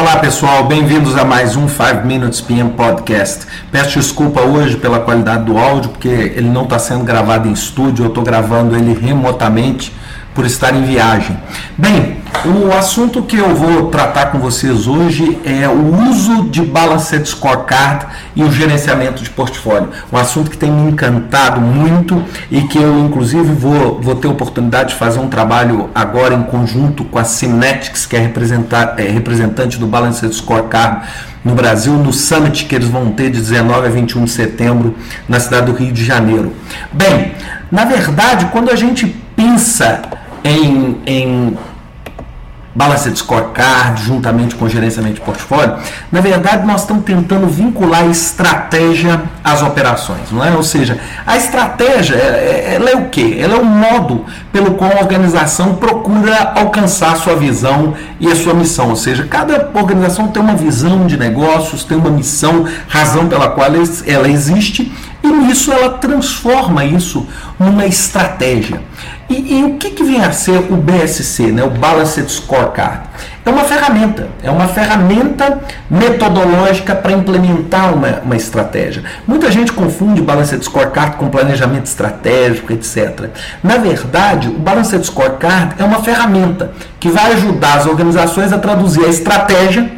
Olá 0.00 0.16
pessoal, 0.18 0.62
bem-vindos 0.62 1.16
a 1.16 1.24
mais 1.24 1.56
um 1.56 1.66
5 1.66 2.06
Minutes 2.06 2.40
PM 2.40 2.70
Podcast. 2.70 3.48
Peço 3.72 3.98
desculpa 3.98 4.42
hoje 4.42 4.76
pela 4.76 5.00
qualidade 5.00 5.42
do 5.42 5.58
áudio, 5.58 5.90
porque 5.90 6.06
ele 6.06 6.48
não 6.48 6.62
está 6.62 6.78
sendo 6.78 7.02
gravado 7.02 7.48
em 7.48 7.52
estúdio, 7.52 8.04
eu 8.04 8.08
estou 8.08 8.22
gravando 8.22 8.76
ele 8.76 8.94
remotamente 8.94 9.92
por 10.38 10.46
estar 10.46 10.72
em 10.72 10.82
viagem. 10.82 11.36
Bem, 11.76 12.18
o 12.44 12.72
assunto 12.72 13.22
que 13.22 13.36
eu 13.36 13.56
vou 13.56 13.88
tratar 13.88 14.26
com 14.26 14.38
vocês 14.38 14.86
hoje 14.86 15.36
é 15.44 15.68
o 15.68 16.08
uso 16.08 16.44
de 16.44 16.62
Balanced 16.62 17.26
Scorecard 17.26 18.06
e 18.36 18.44
o 18.44 18.52
gerenciamento 18.52 19.20
de 19.20 19.30
portfólio. 19.30 19.88
Um 20.12 20.16
assunto 20.16 20.48
que 20.48 20.56
tem 20.56 20.70
me 20.70 20.92
encantado 20.92 21.60
muito 21.60 22.24
e 22.52 22.60
que 22.60 22.78
eu, 22.78 23.00
inclusive, 23.00 23.52
vou, 23.52 24.00
vou 24.00 24.14
ter 24.14 24.28
oportunidade 24.28 24.90
de 24.90 24.94
fazer 24.94 25.18
um 25.18 25.26
trabalho 25.26 25.90
agora 25.92 26.34
em 26.36 26.44
conjunto 26.44 27.02
com 27.02 27.18
a 27.18 27.24
Simnetics, 27.24 28.06
que 28.06 28.14
é, 28.14 28.20
é 28.20 29.08
representante 29.10 29.76
do 29.76 29.88
Balanced 29.88 30.32
Scorecard 30.32 31.04
no 31.44 31.52
Brasil, 31.52 31.94
no 31.94 32.12
Summit 32.12 32.64
que 32.66 32.76
eles 32.76 32.86
vão 32.86 33.10
ter 33.10 33.30
de 33.30 33.40
19 33.40 33.88
a 33.88 33.90
21 33.90 34.24
de 34.24 34.30
setembro 34.30 34.94
na 35.28 35.40
cidade 35.40 35.66
do 35.66 35.72
Rio 35.72 35.92
de 35.92 36.04
Janeiro. 36.04 36.52
Bem, 36.92 37.32
na 37.72 37.84
verdade, 37.84 38.46
quando 38.52 38.70
a 38.70 38.76
gente 38.76 39.04
pensa 39.34 40.02
em, 40.44 41.00
em 41.06 41.58
Balance 42.78 43.10
de 43.10 43.18
Scorecard, 43.18 44.00
juntamente 44.00 44.54
com 44.54 44.68
gerenciamento 44.68 45.16
de 45.16 45.20
portfólio, 45.22 45.78
na 46.12 46.20
verdade 46.20 46.64
nós 46.64 46.82
estamos 46.82 47.02
tentando 47.02 47.48
vincular 47.48 48.06
estratégia 48.06 49.20
às 49.42 49.62
operações, 49.62 50.30
não 50.30 50.44
é? 50.44 50.52
Ou 50.52 50.62
seja, 50.62 50.96
a 51.26 51.36
estratégia, 51.36 52.14
é, 52.14 52.18
é, 52.18 52.74
ela 52.76 52.88
é 52.90 52.94
o 52.94 53.08
quê? 53.08 53.36
Ela 53.40 53.54
é 53.54 53.58
o 53.58 53.64
modo 53.64 54.26
pelo 54.52 54.74
qual 54.74 54.92
a 54.92 55.00
organização 55.00 55.74
procura 55.74 56.52
alcançar 56.54 57.14
a 57.14 57.16
sua 57.16 57.34
visão 57.34 57.94
e 58.20 58.30
a 58.30 58.36
sua 58.36 58.54
missão, 58.54 58.90
ou 58.90 58.96
seja, 58.96 59.24
cada 59.24 59.70
organização 59.74 60.28
tem 60.28 60.40
uma 60.40 60.54
visão 60.54 61.04
de 61.04 61.16
negócios, 61.16 61.82
tem 61.82 61.98
uma 61.98 62.10
missão, 62.10 62.64
razão 62.86 63.26
pela 63.26 63.48
qual 63.48 63.66
ela 64.06 64.28
existe, 64.28 64.92
e 65.28 65.32
nisso 65.32 65.72
ela 65.72 65.90
transforma 65.90 66.84
isso 66.84 67.26
numa 67.58 67.86
estratégia. 67.86 68.80
E, 69.28 69.58
e, 69.58 69.64
o 69.64 69.74
que, 69.74 69.90
que 69.90 70.02
vem 70.02 70.24
a 70.24 70.32
ser 70.32 70.58
o 70.70 70.76
BSC, 70.76 71.52
né, 71.52 71.62
o 71.62 71.68
Balanced 71.68 72.30
Scorecard? 72.30 73.02
É 73.44 73.50
uma 73.50 73.64
ferramenta, 73.64 74.28
é 74.42 74.50
uma 74.50 74.68
ferramenta 74.68 75.60
metodológica 75.90 76.94
para 76.94 77.12
implementar 77.12 77.94
uma, 77.94 78.20
uma 78.24 78.36
estratégia. 78.36 79.04
Muita 79.26 79.50
gente 79.50 79.70
confunde 79.72 80.22
Balanced 80.22 80.64
Scorecard 80.64 81.16
com 81.16 81.28
planejamento 81.28 81.84
estratégico, 81.84 82.72
etc. 82.72 83.28
Na 83.62 83.76
verdade, 83.76 84.48
o 84.48 84.58
Balanced 84.58 85.04
Scorecard 85.04 85.74
é 85.78 85.84
uma 85.84 86.02
ferramenta 86.02 86.72
que 86.98 87.10
vai 87.10 87.32
ajudar 87.34 87.78
as 87.78 87.86
organizações 87.86 88.50
a 88.50 88.58
traduzir 88.58 89.04
a 89.04 89.08
estratégia 89.08 89.90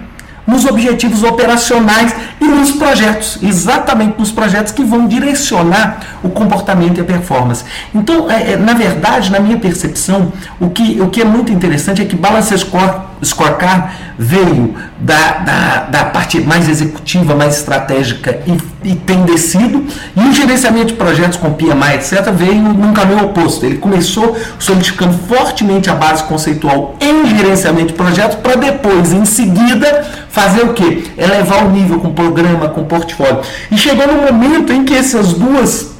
nos 0.46 0.64
objetivos 0.64 1.22
operacionais 1.22 2.14
e 2.40 2.46
nos 2.46 2.72
projetos, 2.72 3.38
exatamente 3.42 4.18
nos 4.18 4.32
projetos 4.32 4.72
que 4.72 4.82
vão 4.82 5.06
direcionar 5.06 6.00
o 6.22 6.30
comportamento 6.30 6.98
e 6.98 7.00
a 7.00 7.04
performance. 7.04 7.64
Então, 7.94 8.30
é, 8.30 8.52
é, 8.52 8.56
na 8.56 8.72
verdade, 8.72 9.30
na 9.30 9.38
minha 9.38 9.58
percepção, 9.58 10.32
o 10.58 10.70
que, 10.70 11.00
o 11.00 11.08
que 11.08 11.20
é 11.20 11.24
muito 11.24 11.52
interessante 11.52 12.00
é 12.00 12.04
que 12.04 12.16
Balance 12.16 12.56
Score 12.58 13.10
scorecard 13.22 13.92
veio 14.18 14.74
da, 14.98 15.32
da, 15.38 15.78
da, 15.84 16.04
parte 16.04 16.40
mais 16.40 16.68
executiva, 16.68 17.34
mais 17.34 17.56
estratégica 17.56 18.38
e, 18.46 18.90
e, 18.90 18.94
tem 18.94 19.22
descido, 19.24 19.84
e 20.16 20.28
o 20.28 20.32
gerenciamento 20.32 20.88
de 20.88 20.94
projetos 20.94 21.38
com 21.38 21.52
PMI, 21.52 21.94
etc., 21.94 22.30
veio 22.32 22.54
num 22.54 22.92
caminho 22.92 23.24
oposto. 23.24 23.64
Ele 23.64 23.78
começou 23.78 24.36
solidificando 24.58 25.14
fortemente 25.26 25.88
a 25.90 25.94
base 25.94 26.24
conceitual 26.24 26.96
em 27.00 27.26
gerenciamento 27.34 27.88
de 27.88 27.94
projetos, 27.94 28.36
para 28.36 28.56
depois, 28.56 29.12
em 29.12 29.24
seguida, 29.24 30.06
fazer 30.28 30.62
o 30.62 30.74
quê? 30.74 31.04
Elevar 31.16 31.66
o 31.66 31.70
nível 31.70 31.98
com 31.98 32.12
programa, 32.30 32.68
com 32.68 32.84
portfólio. 32.84 33.40
E 33.70 33.76
chegou 33.76 34.06
no 34.06 34.22
momento 34.22 34.72
em 34.72 34.84
que 34.84 34.94
essas 34.94 35.32
duas 35.32 35.90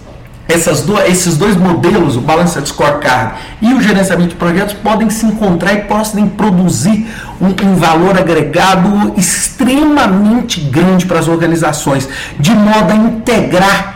essas 0.49 0.83
do, 0.83 0.99
esses 1.03 1.37
dois 1.37 1.57
modelos, 1.57 2.17
o 2.17 2.21
Balanced 2.21 2.67
Scorecard 2.67 3.35
e 3.63 3.73
o 3.73 3.81
gerenciamento 3.81 4.31
de 4.31 4.35
projetos, 4.35 4.75
podem 4.75 5.09
se 5.09 5.25
encontrar 5.25 5.75
e 5.75 5.83
podem 5.83 6.27
produzir 6.27 7.07
um, 7.41 7.69
um 7.69 7.77
valor 7.77 8.19
agregado 8.19 9.15
extremamente 9.17 10.61
grande 10.61 11.07
para 11.07 11.21
as 11.21 11.29
organizações, 11.29 12.09
de 12.39 12.51
modo 12.51 12.93
a 12.93 12.97
integrar 12.97 13.95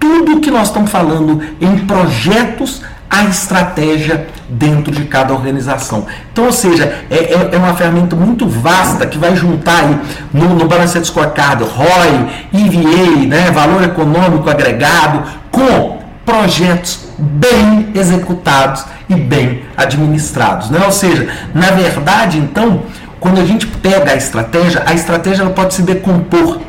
tudo 0.00 0.38
o 0.38 0.40
que 0.40 0.50
nós 0.50 0.66
estamos 0.68 0.90
falando 0.90 1.40
em 1.60 1.78
projetos 1.86 2.82
a 3.12 3.24
estratégia 3.24 4.26
dentro 4.48 4.90
de 4.90 5.04
cada 5.04 5.34
organização. 5.34 6.06
Então, 6.32 6.46
ou 6.46 6.52
seja, 6.52 7.04
é, 7.10 7.16
é, 7.16 7.50
é 7.52 7.58
uma 7.58 7.74
ferramenta 7.74 8.16
muito 8.16 8.48
vasta 8.48 9.06
que 9.06 9.18
vai 9.18 9.36
juntar 9.36 9.80
aí 9.80 9.98
no, 10.32 10.54
no 10.54 10.66
Balanced 10.66 11.04
Scorecard 11.04 11.62
ROI, 11.62 12.48
EVA, 12.54 13.26
né, 13.26 13.50
valor 13.50 13.82
econômico 13.84 14.48
agregado, 14.48 15.24
com 15.50 15.98
projetos 16.24 17.00
bem 17.18 17.90
executados 17.94 18.86
e 19.10 19.14
bem 19.14 19.62
administrados. 19.76 20.70
Né? 20.70 20.80
Ou 20.82 20.90
seja, 20.90 21.28
na 21.54 21.70
verdade, 21.72 22.38
então, 22.38 22.84
quando 23.20 23.42
a 23.42 23.44
gente 23.44 23.66
pega 23.66 24.12
a 24.12 24.16
estratégia, 24.16 24.84
a 24.86 24.94
estratégia 24.94 25.42
ela 25.42 25.50
pode 25.50 25.74
se 25.74 25.82
decompor 25.82 26.60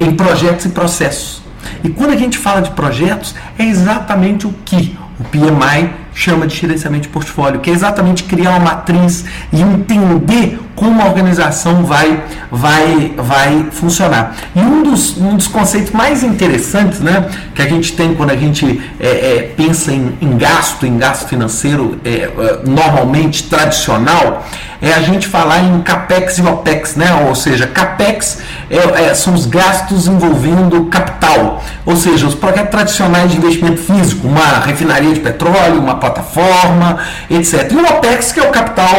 em 0.00 0.16
projetos 0.16 0.64
e 0.64 0.70
processos. 0.70 1.42
E 1.84 1.88
quando 1.90 2.10
a 2.10 2.16
gente 2.16 2.38
fala 2.38 2.60
de 2.60 2.70
projetos, 2.70 3.36
é 3.56 3.64
exatamente 3.64 4.48
o 4.48 4.54
que 4.64 4.98
o 5.22 5.24
PMI 5.24 5.90
chama 6.14 6.46
de 6.46 6.56
gerenciamento 6.56 7.04
de 7.04 7.08
portfólio, 7.08 7.60
que 7.60 7.70
é 7.70 7.72
exatamente 7.72 8.24
criar 8.24 8.50
uma 8.50 8.60
matriz 8.60 9.24
e 9.52 9.62
entender 9.62 10.58
como 10.74 11.00
a 11.00 11.06
organização 11.06 11.84
vai, 11.84 12.22
vai, 12.50 13.14
vai 13.16 13.68
funcionar. 13.70 14.34
E 14.54 14.60
um 14.60 14.82
dos, 14.82 15.16
um 15.16 15.36
dos 15.36 15.46
conceitos 15.46 15.92
mais 15.92 16.22
interessantes 16.22 17.00
né, 17.00 17.28
que 17.54 17.62
a 17.62 17.68
gente 17.68 17.92
tem 17.92 18.14
quando 18.14 18.30
a 18.30 18.36
gente 18.36 18.82
é, 18.98 19.06
é, 19.06 19.42
pensa 19.56 19.92
em, 19.92 20.16
em, 20.20 20.36
gasto, 20.36 20.84
em 20.84 20.98
gasto 20.98 21.28
financeiro 21.28 21.98
é, 22.04 22.10
é 22.10 22.30
normalmente 22.66 23.44
tradicional, 23.44 24.44
é 24.80 24.92
a 24.92 25.00
gente 25.00 25.28
falar 25.28 25.60
em 25.60 25.80
capex 25.82 26.38
e 26.38 26.42
opex, 26.42 26.96
né? 26.96 27.26
ou 27.28 27.34
seja, 27.36 27.68
capex 27.68 28.40
é, 28.68 29.04
é, 29.04 29.14
são 29.14 29.32
os 29.32 29.46
gastos 29.46 30.08
envolvendo 30.08 30.86
capital, 30.86 31.62
ou 31.92 31.96
seja, 31.96 32.26
os 32.26 32.34
projetos 32.34 32.70
tradicionais 32.70 33.30
de 33.30 33.36
investimento 33.36 33.82
físico, 33.82 34.26
uma 34.26 34.60
refinaria 34.64 35.12
de 35.12 35.20
petróleo, 35.20 35.78
uma 35.78 35.96
plataforma, 35.96 36.96
etc. 37.28 37.70
E 37.70 37.74
o 37.76 37.84
opex 37.84 38.32
que 38.32 38.40
é 38.40 38.48
o 38.48 38.50
capital, 38.50 38.96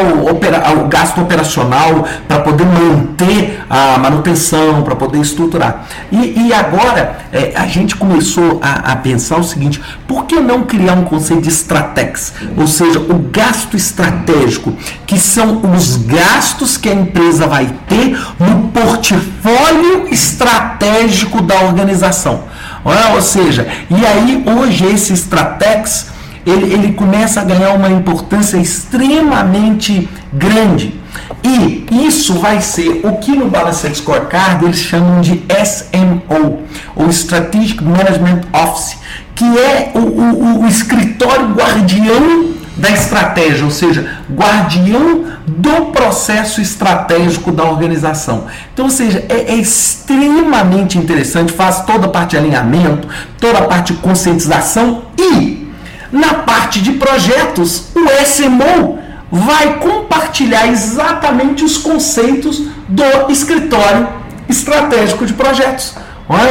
o 0.79 0.87
gasto 0.87 1.19
operacional 1.19 2.07
para 2.27 2.41
poder 2.41 2.65
manter 2.65 3.63
a 3.67 3.97
manutenção, 3.97 4.83
para 4.83 4.95
poder 4.95 5.19
estruturar. 5.19 5.85
E, 6.11 6.47
e 6.47 6.53
agora 6.53 7.17
é, 7.31 7.53
a 7.55 7.65
gente 7.65 7.95
começou 7.95 8.59
a, 8.61 8.91
a 8.91 8.95
pensar 8.95 9.37
o 9.39 9.43
seguinte: 9.43 9.81
por 10.07 10.25
que 10.25 10.39
não 10.39 10.61
criar 10.61 10.93
um 10.93 11.03
conceito 11.03 11.41
de 11.41 11.49
Stratex, 11.49 12.33
ou 12.55 12.67
seja, 12.67 12.99
o 12.99 13.27
gasto 13.31 13.75
estratégico, 13.75 14.71
que 15.07 15.17
são 15.17 15.61
os 15.75 15.97
gastos 15.97 16.77
que 16.77 16.89
a 16.89 16.93
empresa 16.93 17.47
vai 17.47 17.73
ter 17.87 18.15
no 18.39 18.67
portfólio 18.67 20.07
estratégico 20.11 21.41
da 21.41 21.61
organização. 21.61 22.43
Ou 22.83 23.21
seja, 23.21 23.67
e 23.89 24.05
aí 24.05 24.43
hoje 24.45 24.85
esse 24.85 25.13
Stratex 25.13 26.07
ele, 26.45 26.73
ele 26.73 26.93
começa 26.93 27.41
a 27.41 27.43
ganhar 27.43 27.73
uma 27.73 27.89
importância 27.89 28.57
extremamente 28.57 30.09
grande. 30.31 31.01
E 31.43 31.85
isso 32.05 32.35
vai 32.35 32.61
ser 32.61 33.01
o 33.03 33.17
que 33.17 33.31
no 33.31 33.49
Balanced 33.49 33.95
Scorecard 33.95 34.65
eles 34.65 34.79
chamam 34.79 35.21
de 35.21 35.43
SMO, 35.63 36.63
ou 36.95 37.09
Strategic 37.09 37.83
Management 37.83 38.41
Office, 38.53 38.97
que 39.35 39.45
é 39.45 39.91
o, 39.93 39.99
o, 39.99 40.63
o 40.63 40.67
escritório 40.67 41.53
guardião 41.53 42.52
da 42.75 42.89
estratégia, 42.89 43.65
ou 43.65 43.71
seja, 43.71 44.19
guardião 44.31 45.25
do 45.45 45.91
processo 45.91 46.61
estratégico 46.61 47.51
da 47.51 47.63
organização. 47.63 48.45
Então, 48.73 48.85
ou 48.85 48.91
seja, 48.91 49.23
é, 49.29 49.51
é, 49.51 49.55
extremamente 49.55 50.97
interessante, 50.97 51.53
faz 51.53 51.81
toda 51.85 52.07
a 52.07 52.09
parte 52.09 52.31
de 52.31 52.37
alinhamento, 52.37 53.07
toda 53.39 53.59
a 53.59 53.63
parte 53.65 53.93
de 53.93 53.99
conscientização 53.99 55.03
e 55.17 55.63
na 56.11 56.35
parte 56.35 56.79
de 56.79 56.91
projetos, 56.93 57.87
o 57.95 58.23
SMO 58.23 58.99
vai 59.31 59.79
compartilhar 59.79 60.67
exatamente 60.67 61.63
os 61.63 61.75
conceitos 61.75 62.61
do 62.87 63.31
escritório 63.31 64.07
estratégico 64.47 65.25
de 65.25 65.33
projetos. 65.33 65.95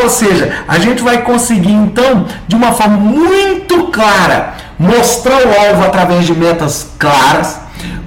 Ou 0.02 0.10
seja, 0.10 0.64
a 0.66 0.78
gente 0.80 1.00
vai 1.00 1.22
conseguir 1.22 1.72
então, 1.72 2.26
de 2.48 2.56
uma 2.56 2.72
forma 2.72 2.96
muito 2.96 3.84
clara, 3.84 4.54
mostrar 4.82 5.46
o 5.46 5.68
alvo 5.68 5.84
através 5.84 6.26
de 6.26 6.34
metas 6.34 6.88
claras, 6.98 7.60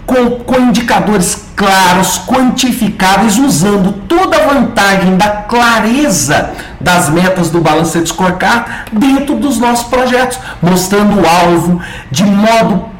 com, 0.05 0.31
com 0.31 0.59
indicadores 0.59 1.45
claros, 1.55 2.21
quantificáveis, 2.27 3.37
usando 3.39 3.93
toda 4.07 4.37
a 4.37 4.47
vantagem 4.47 5.15
da 5.15 5.29
clareza 5.29 6.51
das 6.79 7.09
metas 7.09 7.49
do 7.49 7.61
Balanced 7.61 8.05
Scorecard 8.07 8.65
dentro 8.91 9.35
dos 9.35 9.57
nossos 9.57 9.87
projetos, 9.87 10.37
mostrando 10.61 11.21
o 11.21 11.27
alvo 11.27 11.81
de 12.11 12.23
modo 12.23 12.93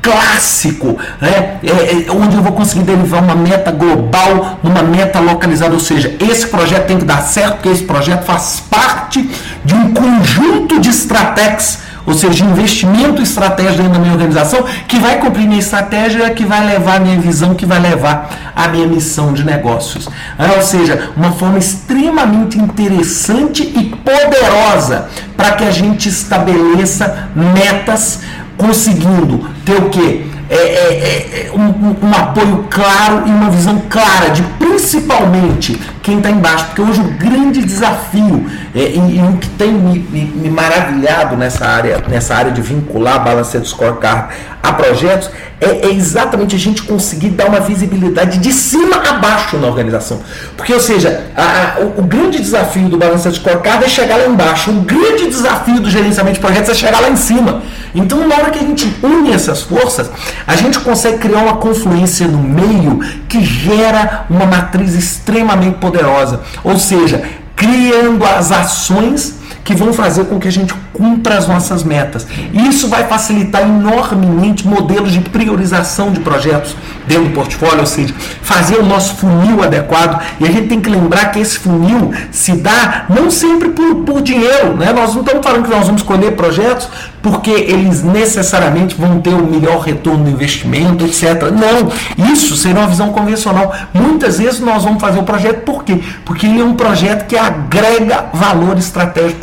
clássico, 0.00 0.98
né? 1.20 1.58
É, 1.62 2.06
é, 2.08 2.12
onde 2.12 2.36
eu 2.36 2.42
vou 2.42 2.52
conseguir 2.52 2.84
derivar 2.84 3.22
uma 3.22 3.34
meta 3.34 3.70
global 3.70 4.58
numa 4.62 4.82
meta 4.82 5.20
localizada. 5.20 5.74
Ou 5.74 5.80
seja, 5.80 6.16
esse 6.18 6.46
projeto 6.46 6.86
tem 6.86 6.98
que 6.98 7.04
dar 7.04 7.20
certo, 7.22 7.54
porque 7.54 7.68
esse 7.68 7.84
projeto 7.84 8.24
faz 8.24 8.62
parte 8.70 9.28
de 9.64 9.74
um 9.74 9.92
conjunto 9.92 10.80
de 10.80 10.88
estratégias 10.88 11.87
ou 12.08 12.14
seja, 12.14 12.42
investimento 12.42 13.20
estratégico 13.20 13.82
dentro 13.82 13.92
da 13.92 13.98
minha 13.98 14.14
organização, 14.14 14.64
que 14.88 14.98
vai 14.98 15.18
cumprir 15.18 15.46
minha 15.46 15.60
estratégia, 15.60 16.30
que 16.30 16.42
vai 16.42 16.66
levar 16.66 16.96
a 16.96 17.00
minha 17.00 17.20
visão, 17.20 17.54
que 17.54 17.66
vai 17.66 17.78
levar 17.78 18.52
a 18.56 18.66
minha 18.68 18.86
missão 18.86 19.34
de 19.34 19.44
negócios. 19.44 20.08
Ah, 20.38 20.54
ou 20.56 20.62
seja, 20.62 21.10
uma 21.14 21.32
forma 21.32 21.58
extremamente 21.58 22.58
interessante 22.58 23.62
e 23.62 23.94
poderosa 23.96 25.08
para 25.36 25.52
que 25.52 25.64
a 25.64 25.70
gente 25.70 26.08
estabeleça 26.08 27.28
metas 27.36 28.20
conseguindo 28.56 29.46
ter 29.66 29.76
o 29.76 29.90
quê? 29.90 30.24
É, 30.50 30.54
é, 30.54 31.46
é 31.46 31.52
um, 31.54 32.06
um, 32.06 32.10
apoio 32.10 32.66
claro 32.70 33.24
e 33.26 33.30
uma 33.30 33.50
visão 33.50 33.82
clara 33.90 34.30
de 34.30 34.42
principalmente 34.58 35.78
quem 36.02 36.16
está 36.16 36.30
embaixo, 36.30 36.64
porque 36.66 36.80
hoje 36.80 37.02
o 37.02 37.10
grande 37.18 37.62
desafio 37.62 38.46
é, 38.74 38.80
e, 38.80 39.18
e, 39.18 39.22
o 39.22 39.36
que 39.38 39.48
tem 39.50 39.72
me, 39.72 39.98
me, 39.98 40.24
me, 40.24 40.50
maravilhado 40.50 41.36
nessa 41.36 41.66
área, 41.66 42.02
nessa 42.08 42.34
área 42.34 42.52
de 42.52 42.60
vincular 42.60 43.24
de 43.44 43.68
scorecard 43.68 44.34
a 44.62 44.72
projetos 44.72 45.30
é, 45.60 45.86
é, 45.86 45.92
exatamente 45.92 46.54
a 46.54 46.58
gente 46.58 46.82
conseguir 46.82 47.30
dar 47.30 47.48
uma 47.48 47.60
visibilidade 47.60 48.38
de 48.38 48.52
cima 48.52 48.96
a 48.96 49.14
baixo 49.14 49.56
na 49.56 49.66
organização. 49.66 50.20
Porque, 50.56 50.72
ou 50.72 50.80
seja, 50.80 51.24
a, 51.34 51.42
a, 51.42 51.80
o, 51.80 52.00
o, 52.00 52.02
grande 52.02 52.38
desafio 52.38 52.88
do 52.88 52.96
balança 52.96 53.30
de 53.30 53.36
scorecard 53.36 53.84
é 53.84 53.88
chegar 53.88 54.16
lá 54.16 54.26
embaixo, 54.26 54.70
o 54.70 54.82
grande 54.82 55.26
desafio 55.28 55.80
do 55.80 55.90
gerenciamento 55.90 56.34
de 56.34 56.40
projetos 56.40 56.70
é 56.70 56.74
chegar 56.74 57.00
lá 57.00 57.10
em 57.10 57.16
cima. 57.16 57.62
Então, 57.94 58.26
na 58.28 58.36
hora 58.36 58.50
que 58.50 58.58
a 58.58 58.62
gente 58.62 58.94
une 59.02 59.32
essas 59.32 59.62
forças, 59.62 60.10
a 60.46 60.54
gente 60.54 60.78
consegue 60.80 61.18
criar 61.18 61.38
uma 61.38 61.56
confluência 61.56 62.28
no 62.28 62.38
meio 62.38 63.00
que 63.28 63.44
gera 63.44 64.26
uma 64.30 64.46
matriz 64.46 64.94
extremamente 64.94 65.78
poderosa. 65.78 66.42
Ou 66.62 66.78
seja, 66.78 67.24
criando 67.58 68.24
as 68.24 68.52
ações 68.52 69.34
que 69.64 69.74
vão 69.74 69.92
fazer 69.92 70.24
com 70.26 70.38
que 70.38 70.48
a 70.48 70.52
gente 70.52 70.72
cumpra 70.98 71.38
as 71.38 71.46
nossas 71.46 71.84
metas. 71.84 72.26
Isso 72.52 72.88
vai 72.88 73.04
facilitar 73.04 73.62
enormemente 73.62 74.66
modelos 74.66 75.12
de 75.12 75.20
priorização 75.20 76.10
de 76.10 76.18
projetos 76.18 76.74
dentro 77.06 77.26
do 77.26 77.30
portfólio, 77.30 77.80
ou 77.80 77.86
seja, 77.86 78.12
fazer 78.42 78.76
o 78.76 78.84
nosso 78.84 79.14
funil 79.16 79.62
adequado. 79.62 80.20
E 80.40 80.44
a 80.44 80.50
gente 80.50 80.66
tem 80.66 80.80
que 80.80 80.90
lembrar 80.90 81.30
que 81.30 81.38
esse 81.38 81.58
funil 81.58 82.12
se 82.32 82.52
dá 82.56 83.06
não 83.08 83.30
sempre 83.30 83.68
por, 83.70 83.94
por 84.04 84.20
dinheiro. 84.20 84.76
Né? 84.76 84.92
Nós 84.92 85.14
não 85.14 85.22
estamos 85.22 85.46
falando 85.46 85.64
que 85.64 85.70
nós 85.70 85.86
vamos 85.86 86.02
escolher 86.02 86.32
projetos 86.32 86.88
porque 87.22 87.50
eles 87.50 88.02
necessariamente 88.02 88.94
vão 88.94 89.20
ter 89.20 89.34
o 89.34 89.44
melhor 89.44 89.80
retorno 89.80 90.24
do 90.24 90.30
investimento, 90.30 91.04
etc. 91.04 91.50
Não, 91.50 92.26
isso 92.32 92.56
seria 92.56 92.80
uma 92.80 92.88
visão 92.88 93.10
convencional. 93.10 93.74
Muitas 93.92 94.38
vezes 94.38 94.60
nós 94.60 94.84
vamos 94.84 95.00
fazer 95.00 95.18
o 95.18 95.24
projeto 95.24 95.62
por 95.62 95.84
quê? 95.84 96.00
Porque 96.24 96.46
ele 96.46 96.60
é 96.60 96.64
um 96.64 96.74
projeto 96.74 97.26
que 97.26 97.36
agrega 97.36 98.26
valor 98.32 98.78
estratégico 98.78 99.38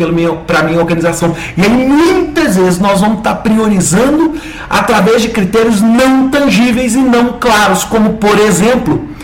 para 0.48 0.60
a 0.60 0.64
minha 0.64 0.80
organização. 0.80 1.36
E 1.58 1.62
aí 1.62 1.88
muitas 1.88 2.56
vezes 2.58 2.80
nós 2.80 3.02
vamos 3.02 3.20
estar 3.20 3.36
priorizando 3.36 4.34
através 4.70 5.22
de 5.22 5.30
critérios 5.30 5.82
não 5.82 6.30
tangíveis 6.30 6.96
e 6.96 7.00
não 7.00 7.34
claros, 7.40 7.84
como 7.84 8.14
por 8.14 8.38
exemplo, 8.38 9.15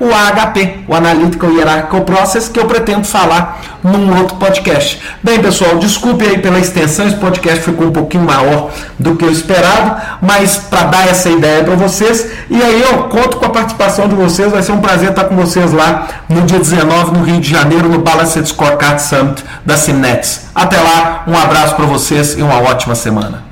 o 0.00 0.12
AHP, 0.12 0.84
o 0.86 0.94
Analytical 0.94 1.50
Hierarchical 1.50 2.02
Process, 2.02 2.48
que 2.48 2.58
eu 2.58 2.66
pretendo 2.66 3.04
falar 3.04 3.60
num 3.82 4.16
outro 4.18 4.36
podcast. 4.36 5.00
Bem, 5.22 5.40
pessoal, 5.40 5.76
desculpe 5.76 6.24
aí 6.24 6.38
pela 6.38 6.58
extensão, 6.58 7.06
esse 7.06 7.16
podcast 7.16 7.60
ficou 7.60 7.88
um 7.88 7.92
pouquinho 7.92 8.24
maior 8.24 8.70
do 8.98 9.16
que 9.16 9.24
eu 9.24 9.30
esperado, 9.30 10.00
mas 10.20 10.56
para 10.56 10.82
dar 10.84 11.08
essa 11.08 11.28
ideia 11.28 11.64
para 11.64 11.74
vocês, 11.74 12.30
e 12.50 12.62
aí 12.62 12.82
eu 12.82 13.04
conto 13.04 13.38
com 13.38 13.46
a 13.46 13.50
participação 13.50 14.08
de 14.08 14.14
vocês, 14.14 14.50
vai 14.50 14.62
ser 14.62 14.72
um 14.72 14.80
prazer 14.80 15.10
estar 15.10 15.24
com 15.24 15.36
vocês 15.36 15.72
lá 15.72 16.06
no 16.28 16.42
dia 16.42 16.58
19 16.58 17.18
no 17.18 17.24
Rio 17.24 17.40
de 17.40 17.50
Janeiro, 17.50 17.88
no 17.88 17.98
Balanced 17.98 18.46
Scorecard 18.46 19.00
Summit 19.00 19.44
da 19.64 19.76
Simnets. 19.76 20.48
Até 20.54 20.78
lá, 20.78 21.24
um 21.26 21.36
abraço 21.36 21.74
para 21.74 21.86
vocês 21.86 22.36
e 22.36 22.42
uma 22.42 22.60
ótima 22.60 22.94
semana. 22.94 23.47